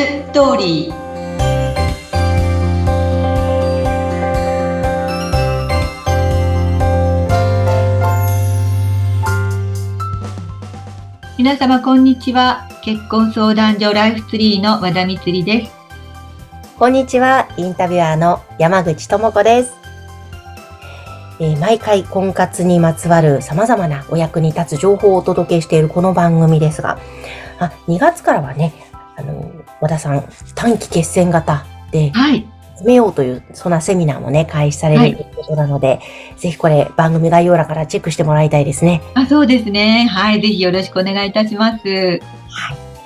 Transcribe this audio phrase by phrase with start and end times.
[0.00, 0.94] ストーリー
[11.36, 15.72] 皆様こんにちは結婚相談所ライフツリーの和田光です
[16.78, 19.74] こんにちはインタビュアーの山口智子です
[21.40, 26.98] え、毎回婚活にまつわる様々なお役に立つ情報をお届けしているこの番組ですが、
[27.58, 28.74] あ2月からはね、
[29.16, 32.46] あの、和田さん、短期決戦型で、はい。
[32.76, 36.00] 進めようという、そんなセミナーもね、開始されるということなので、はい、
[36.38, 39.02] ぜひこれ、番組概要欄からチェックしてもらいたいですね。
[39.14, 40.06] あ、そうですね。
[40.10, 40.40] はい。
[40.40, 41.86] ぜひよろしくお願いいたします。
[41.86, 42.20] はい。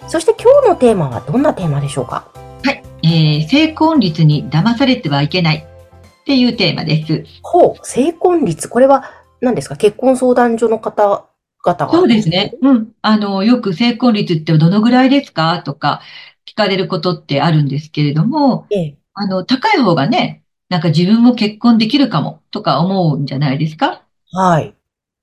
[0.06, 2.28] そして今日のテーマはどんなテーマでしょうか？
[2.62, 2.82] はい。
[3.02, 7.24] えー、成婚率に騙されてはいけないっていうテーマです。
[7.42, 8.68] ほう、成婚率。
[8.68, 9.10] これは
[9.40, 9.76] 何ですか？
[9.76, 11.24] 結婚相談所の方
[11.64, 11.92] 方が。
[11.92, 12.54] そうですね。
[12.62, 12.92] うん。
[13.02, 15.60] あの、よく成婚率ってどのぐらいですか？
[15.64, 16.00] とか
[16.46, 24.04] 聞かれることってあるんですけれども、ええ、あの、高い方がね、なんか自分も結婚できるかもとか思うんじゃないですか？
[24.32, 24.74] はい。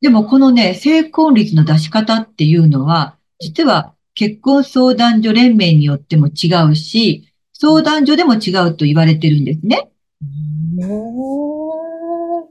[0.02, 9.92] でもこのね、成婚率の出し方っていうのは、実は結婚相談所連盟によっても違うし、相談所でも違うと言われてるんですね。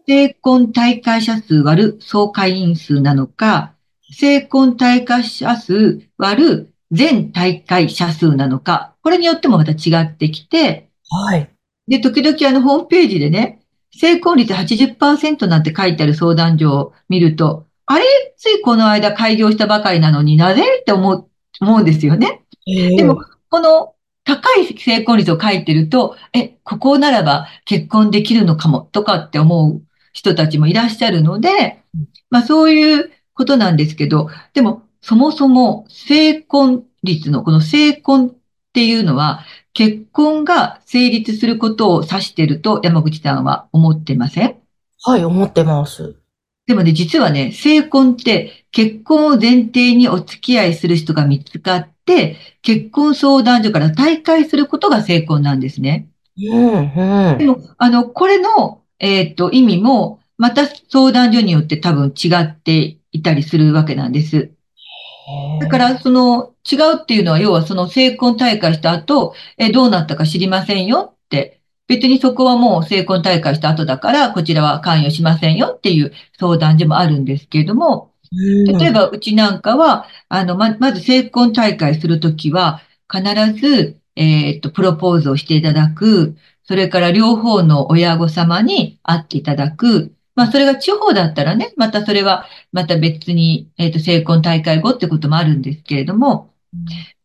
[0.06, 3.74] 成婚大会者数割る総会員数なのか、
[4.11, 11.50] 成婚大会者数割る全大会者数なのか、これによってもまた違ってきて、はい。
[11.89, 18.05] で、時々あのホームページでね、成婚率80%なんて書いてある相談所を見ると、あれ？
[18.36, 20.62] ついこの間開業したばかりなのになぜ？
[20.80, 21.28] って思う、
[21.61, 22.42] 思うんですよね。
[22.69, 31.83] えー、でも、この高い成婚率を書いてると、え、ここならば結婚できるのかもとかって思う人たちもいらっしゃるので、
[32.30, 38.34] まあそういうことなんですけど、でもそもそも成婚率のこの成婚っ
[38.74, 44.56] ていうのは結婚が成立することを指していると山口さんは思ってません？
[45.02, 46.17] はい、思ってます。
[46.67, 56.07] でもね、実はね、成婚って結婚を前提にお付き合いする人が見つかって、結婚相談所から退会することが成婚なんですね。
[56.39, 64.52] うんうん、でも、あの、これの、えっ、と、意味も、また相談所によって多分違っていたりするわけなんです。
[65.60, 71.60] だから、その、違うっていうのは、要はその成婚大会した後、え、どうなったか知りませんよって。
[71.86, 82.80] 別にそこはもう成婚大会した後だから、こちらは関与しませんよっていう相談でもあるんですけれども、例えばうちなんかは、あの、ま、まず成婚大会するときは、
[83.12, 83.24] 必
[83.60, 96.48] ず、えっと、プロポーズをしていただく、それから両方の親御様に会っていただく、まあ、それが地方だったらね、またそれは、また別に、えっと、成婚大会後ってこともあるんですけれども、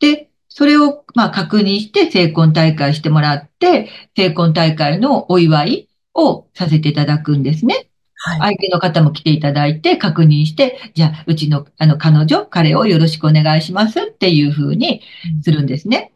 [0.02, 7.88] で、それを、まあ、確認して成婚大会してもらって、成婚大会のお祝いをさせていただくんですね。
[8.16, 15.02] はい、相手の方も来ていただいて確認して、じゃあ、うちの、あの、彼女、彼をよろしくお願いしますっていうふうに
[15.42, 16.12] するんですね。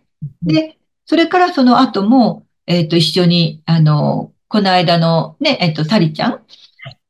[0.45, 6.41] うん、で、それからその後も、えっ、ー、と、一緒に、あの、この間のね、えっ、ー、と、サリちゃん、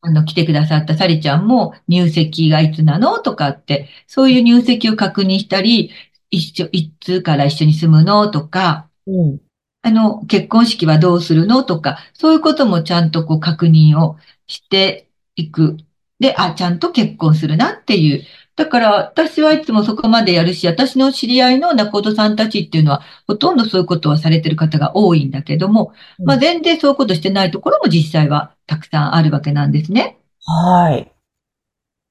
[0.02, 5.92] あの、来てくださったサリちゃんも入籍がいつなのとかって、そういう入籍を確認したり、
[6.32, 9.40] 一緒、いつから一緒に住むのとか、うん、
[9.82, 14.18] あの、結婚式はどうするのとか、そういうこともちゃんとこう確認を
[14.48, 15.78] していく。
[16.20, 18.24] で、あ、ちゃんと結婚するなっていう。
[18.60, 30.18] だから私はいつもそこまでやるし、私の知り合いの仲人さんたちっていうのは、ほとんどそういうことはされてる方が多いんだけども、うん、まあ全然そういうことしてないところも実際はたくさんあるわけなんですね。
[30.44, 31.10] はい。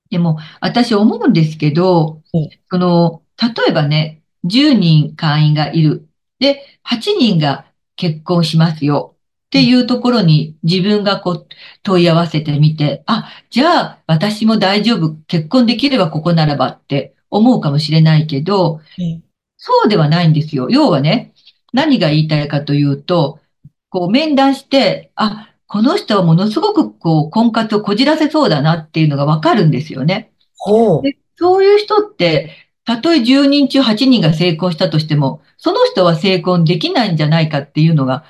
[0.08, 6.08] でも、私思うんですけど、うん、その、例えばね、10人会員がいる。
[6.38, 7.66] で、8人が
[7.96, 9.16] 結婚しますよ。
[9.48, 11.48] っていうところに自分がこう
[11.82, 19.22] 問い合わせてみて、あ、じゃあ私も大丈夫、結婚できればここならばって思うかもしれないけど、うん、
[19.56, 20.68] そうではないんですよ。
[20.68, 21.32] 要はね、
[21.72, 23.40] 何が言いたいかというと、
[23.88, 30.32] こう面談して、あ、この人はものすごくこう婚活をこじらせそうだなっていうのがわかるんですよね。
[31.02, 32.50] でそういう人って、
[32.84, 38.24] たとえ10人中8人が成功したとしても、その人は成婚できないんじゃないかっていうのが、も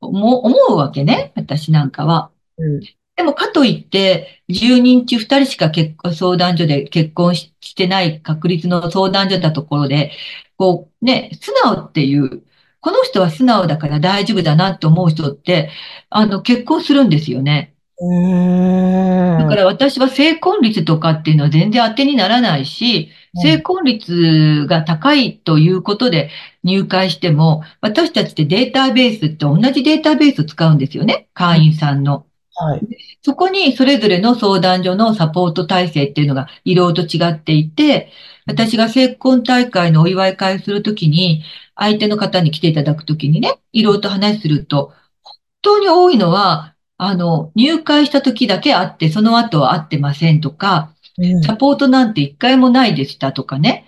[0.00, 1.32] 思うわけね。
[1.36, 2.30] 私なんかは。
[2.58, 2.80] うん、
[3.16, 10.12] でも、かといって、10人中2人しか結婚、相談所で結婚してない確率の相談所だところで、
[10.56, 12.42] こう、ね、素直っていう、
[12.80, 15.70] この人は素直だから大丈夫だなって思う人って、
[16.10, 17.74] あの、結婚するんですよね。
[17.98, 23.10] だから私は成婚率とかっていうのは全然当てにならないし、
[23.42, 26.30] 成婚率が高いということで
[26.64, 31.28] 入会しても、私たちってデータベースって同じデータベースを使うんですよね。
[31.34, 32.26] 会員さんの。
[32.54, 32.80] はい。
[33.22, 38.10] そこにそれぞれの相談所のサポート体制っていうのがいろいろと違っていて、
[38.46, 41.42] 私が成婚大会のお祝い会するときに、
[41.74, 44.92] 相手の方に来ていただくときにね、いろいろと話すると、
[45.22, 50.95] 本当に多いのは、あの、入会した時だけ会って、その後は会ってませんとか、うん
[51.42, 53.86] サポートなんて一回もないでしたとかね。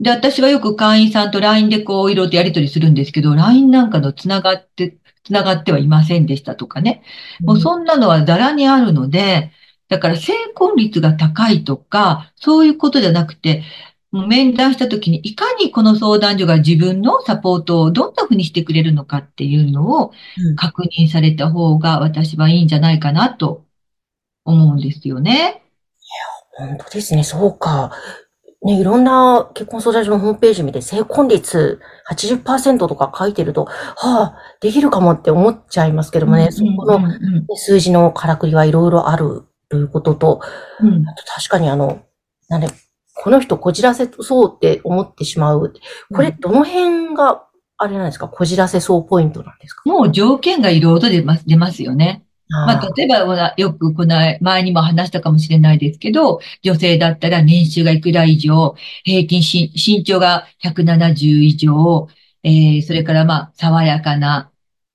[0.00, 7.02] で、私はよく会員さんと LINE でこう、いろいろとやり取りするんですけど、LINE なんかのつながって、つながってはいませんでしたとかね。
[7.46, 9.52] もうそんなのはざらにあるので、
[9.88, 13.62] だから成婚率が高いとか、そういうことじゃなくて、
[14.12, 23.64] 面談したときに、いかにこの相談所が自分のサポートをどんなふうにしてくれるのかっていうのをうん確認された方が私はいいんじゃないかなと
[24.44, 25.65] 思うんですよね。
[26.58, 27.92] 本当ですね、そうか。
[28.64, 31.78] ね、いろんな結婚相談所のホームページ見て、成婚率
[32.10, 37.08] 80%とか書いてると、はあ、できるかもって思っちゃいますけどもね、そこの
[37.56, 40.40] 数字のからくりはいろいろあるということと、
[40.80, 42.02] うんうんあと確かにあの、
[42.48, 42.68] なんで、
[43.14, 45.72] この人こじらせそうって思ってしまう。
[46.14, 47.44] これ、どの辺が、
[47.78, 49.82] あれなんですか、こじらせそうポイントなんですか？
[49.84, 52.25] もう条件がいろいろと出ます、出ますよね。
[52.48, 62.08] まあ、あ例えばよくこの前にも話したかもしれないですけど、女性だったら年収がいくら以上、平均し身長が170以上、
[62.44, 64.52] えー、それからまあ、爽やかな、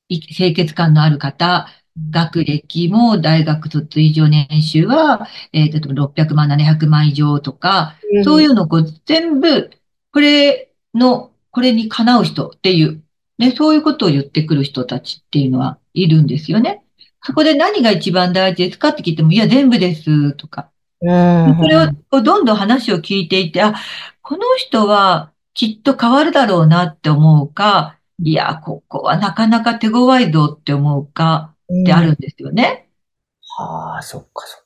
[0.08, 1.68] い清潔感のある方、
[2.10, 8.68] 学歴も大学卒以上年収は、えー、例えば600万、700万以上とか、そういうのを
[9.06, 9.72] 全部、
[10.14, 13.04] これの、これにかなう人っていう、
[13.38, 16.84] ね、そういうことを言ってくる人たちっていうのはいるんですよね。
[17.24, 20.70] そこで何が一番大事ですかって聞いても、いや、全部です、とか。
[21.02, 21.58] うん。
[21.60, 23.76] それをどんどん話を聞いていて、あ、
[24.22, 32.88] この人はきっと変わるだろうなって思うか、いや、ここはなかなか手強いぞって思うかってあるんですよね。
[33.58, 34.62] はあ、そっかそっ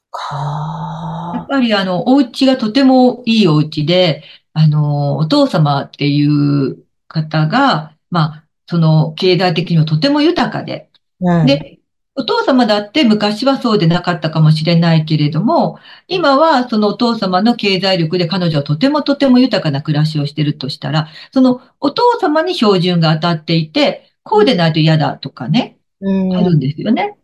[1.32, 1.48] やっか。
[1.48, 4.24] ぱりあの、お家がとてもいいお家で、
[4.54, 6.78] あの、お父様っていう
[7.08, 11.46] 方が、まあ、その経済的にもとても豊かで、うん。
[11.46, 11.80] で、
[12.18, 26.38] お父様だって昔はそうでなかったかもしれないけれども、今はそのお父様の経済力で彼女はとてもとても豊かな暮らしをしてるとしたら、そのお父様に標準が当たっていて、こうでないと嫌だとかね、うん。
[26.38, 27.18] あるんですよね。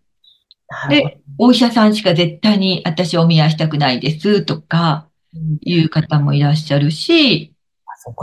[0.90, 7.54] で、お医者さんしか絶対に私お見合いしたくないですとかうんいう方もいらっしゃるし。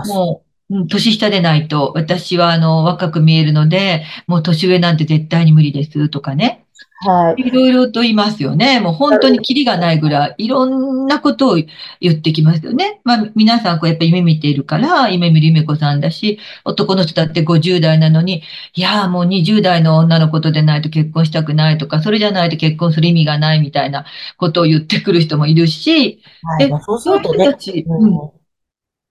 [0.07, 6.67] もう、うん年下でないと、私はあの若く見えるので、もう年上なんて絶対に無理ですとかね。
[7.01, 7.47] はい。
[7.47, 8.81] いろいろと言いますよね。
[8.81, 11.59] もう本当にキリがないぐらい、いろんなことを
[12.01, 13.01] 言ってきますよね。
[13.05, 18.43] まあ皆さんこうやっぱ夢見ているから、夢見る夢子さんだし、男の人だって50代なのに、
[18.75, 24.05] いやーもう20代の女の子とでないと結婚したくないとか、それじゃないと結婚する意味がないみたいな
[24.37, 26.69] ことを言ってくる人もいるし、はい。
[26.69, 27.47] まあそうするとね
[27.87, 28.38] うん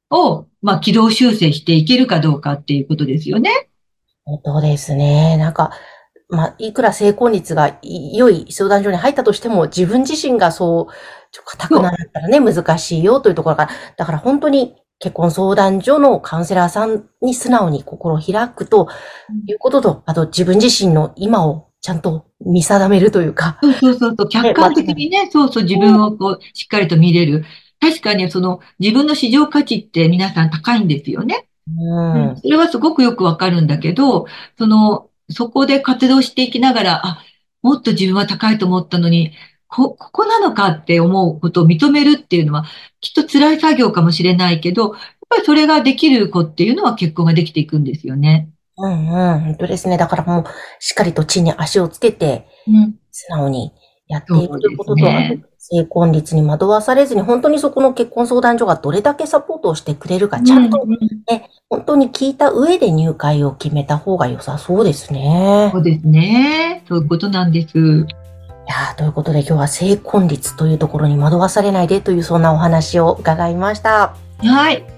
[0.09, 3.69] を、まあ軌道修正していけるかどうかっていうことですよね。
[4.25, 5.37] 本当ですね。
[5.37, 5.71] なんか、
[6.29, 10.93] まあ、いくら成婚率がい良い相談所に入ったとしても、自分自身がそう、
[11.31, 18.89] ちょ固くなったらね、難しいよというところが、だから本当に結婚相談所のカウンセラーさんに素直に心を開くと
[19.45, 27.45] いうことと、あと自分自身の今をちゃんと見定めるというか、そうそうそうそう、客観的にね、そうそう、自分をこう、しっかりと見れる。
[27.79, 31.47] 確かに、その、自分の市場価値って皆さん高いんですよね。
[31.67, 32.37] うん。
[32.37, 34.25] それはすごくよくわかるんだけど、
[34.57, 37.23] その、そこで活動していきながら、あ、
[37.61, 39.33] もっと自分は高いと思ったのに、
[39.67, 42.65] こ、ここなのかって思うことを認めるっていうのは、
[43.01, 44.93] きっと辛い作業かもしれないけど、やっ
[45.29, 48.49] ぱりそれができる子っていうのは結婚ができていくんですよね。
[48.77, 49.39] うんうん。
[49.39, 49.97] 本当ですね。
[49.97, 50.45] だからもう、
[50.79, 52.95] しっかりと地に足をつけて、うん。
[53.11, 53.73] 素直に
[54.07, 60.99] やっていくということと、ね成婚率に惑わされずに、本当にそこの結婚相談所がどれだけサポートをしてくれるか、ちゃんとうんうん
[61.69, 65.79] 本当に聞いた上で入会を決めた方が良さそうですねそ。
[65.79, 66.83] うですね。
[66.87, 67.77] そういうことなんです。
[67.77, 74.15] いやーということで今日は成婚率というところに惑わされないでというそんなお話を伺いました。
[74.39, 74.96] はい。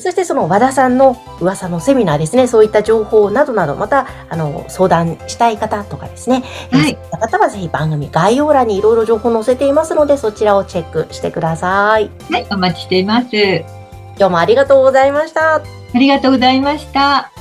[0.00, 12.10] そしてその和田さんの噂のセミナーですね、そういった情報などなど、また、あの、相談したい方とかですね、はいそういった方はぜひ番組概要欄にいろいろ情報載せていますので、そちらをチェックしてください。
[12.30, 13.28] はい、お待ちしています。
[13.32, 15.56] 今日もありがとうございました。
[15.56, 15.62] あ
[15.94, 17.39] りがとうございました。